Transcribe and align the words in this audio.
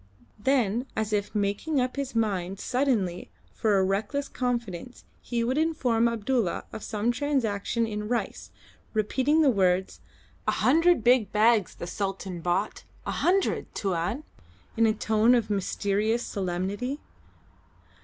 Then 0.39 0.87
as 0.95 1.13
if 1.13 1.35
making 1.35 1.79
up 1.79 1.95
his 1.95 2.15
mind 2.15 2.59
suddenly 2.59 3.29
for 3.53 3.77
a 3.77 3.83
reckless 3.83 4.27
confidence 4.27 5.05
he 5.21 5.43
would 5.43 5.59
inform 5.59 6.07
Abdulla 6.07 6.63
of 6.73 6.81
some 6.81 7.11
transaction 7.11 7.85
in 7.85 8.07
rice, 8.07 8.49
repeating 8.95 9.43
the 9.43 9.51
words, 9.51 9.99
"A 10.47 10.53
hundred 10.53 11.03
big 11.03 11.31
bags 11.31 11.75
the 11.75 11.85
Sultan 11.85 12.41
bought; 12.41 12.83
a 13.05 13.11
hundred, 13.11 13.67
Tuan!" 13.75 14.23
in 14.75 14.87
a 14.87 14.93
tone 14.93 15.35
of 15.35 15.51
mysterious 15.51 16.23
solemnity. 16.25 16.99